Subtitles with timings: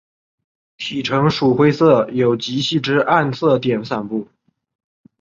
[0.79, 4.27] 体成鼠灰色有极细之暗色点散布。